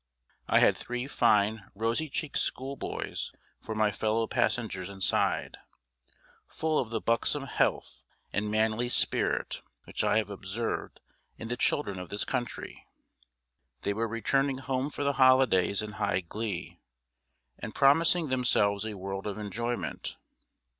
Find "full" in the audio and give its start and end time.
6.47-6.79